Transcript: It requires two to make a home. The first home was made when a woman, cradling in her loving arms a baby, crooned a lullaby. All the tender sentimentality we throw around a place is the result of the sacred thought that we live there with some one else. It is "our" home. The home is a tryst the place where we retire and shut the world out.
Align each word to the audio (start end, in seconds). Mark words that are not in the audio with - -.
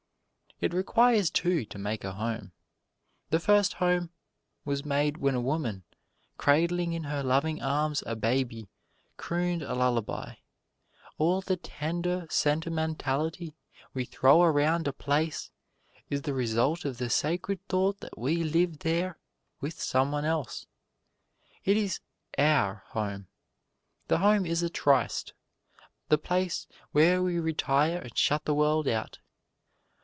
It 0.59 0.75
requires 0.75 1.31
two 1.31 1.65
to 1.65 1.79
make 1.79 2.03
a 2.03 2.11
home. 2.11 2.51
The 3.31 3.39
first 3.39 3.73
home 3.73 4.11
was 4.63 4.85
made 4.85 5.17
when 5.17 5.33
a 5.33 5.41
woman, 5.41 5.85
cradling 6.37 6.93
in 6.93 7.05
her 7.05 7.23
loving 7.23 7.59
arms 7.63 8.03
a 8.05 8.15
baby, 8.15 8.69
crooned 9.17 9.63
a 9.63 9.73
lullaby. 9.73 10.35
All 11.17 11.41
the 11.41 11.57
tender 11.57 12.27
sentimentality 12.29 13.55
we 13.95 14.05
throw 14.05 14.43
around 14.43 14.87
a 14.87 14.93
place 14.93 15.49
is 16.11 16.21
the 16.21 16.33
result 16.35 16.85
of 16.85 16.99
the 16.99 17.09
sacred 17.09 17.59
thought 17.67 17.99
that 18.01 18.15
we 18.15 18.43
live 18.43 18.77
there 18.79 19.17
with 19.61 19.81
some 19.81 20.11
one 20.11 20.25
else. 20.25 20.67
It 21.65 21.75
is 21.75 22.01
"our" 22.37 22.83
home. 22.89 23.25
The 24.09 24.19
home 24.19 24.45
is 24.45 24.61
a 24.61 24.69
tryst 24.69 25.33
the 26.09 26.19
place 26.19 26.67
where 26.91 27.23
we 27.23 27.39
retire 27.39 27.97
and 27.97 28.15
shut 28.15 28.45
the 28.45 28.53
world 28.53 28.87
out. 28.87 29.17